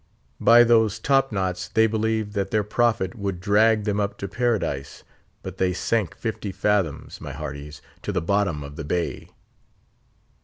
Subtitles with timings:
[0.39, 5.03] By those top knots they believed that their Prophet would drag them up to Paradise,
[5.43, 9.29] but they sank fifty fathoms, my hearties, to the bottom of the bay.